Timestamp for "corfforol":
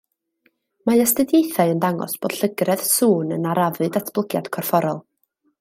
4.59-5.03